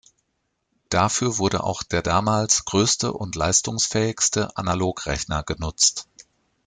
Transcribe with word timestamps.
Dafür 0.89 1.37
wurde 1.37 1.63
auch 1.63 1.83
der 1.83 2.01
damals 2.01 2.65
größte 2.65 3.13
und 3.13 3.35
leistungsfähigste 3.35 4.57
Analogrechner 4.57 5.43
genutzt. 5.43 6.07